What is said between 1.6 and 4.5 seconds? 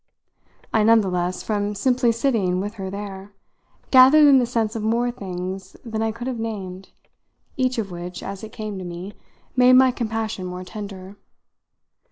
simply sitting with her there gathered in the